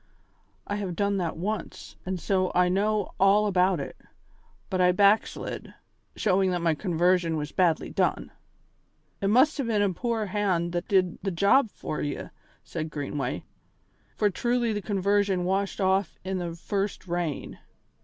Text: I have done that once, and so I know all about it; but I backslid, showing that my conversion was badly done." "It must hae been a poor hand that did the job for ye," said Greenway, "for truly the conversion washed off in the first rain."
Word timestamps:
I 0.65 0.77
have 0.77 0.95
done 0.95 1.17
that 1.17 1.37
once, 1.37 1.95
and 2.07 2.19
so 2.19 2.51
I 2.55 2.69
know 2.69 3.11
all 3.19 3.45
about 3.45 3.79
it; 3.79 3.95
but 4.67 4.81
I 4.81 4.91
backslid, 4.91 5.75
showing 6.15 6.49
that 6.49 6.61
my 6.63 6.73
conversion 6.73 7.37
was 7.37 7.51
badly 7.51 7.91
done." 7.91 8.31
"It 9.21 9.27
must 9.27 9.55
hae 9.57 9.63
been 9.63 9.83
a 9.83 9.93
poor 9.93 10.25
hand 10.25 10.71
that 10.71 10.87
did 10.87 11.19
the 11.21 11.29
job 11.29 11.69
for 11.69 12.01
ye," 12.01 12.29
said 12.63 12.89
Greenway, 12.89 13.43
"for 14.15 14.31
truly 14.31 14.73
the 14.73 14.81
conversion 14.81 15.45
washed 15.45 15.79
off 15.79 16.17
in 16.23 16.39
the 16.39 16.55
first 16.55 17.07
rain." 17.07 17.59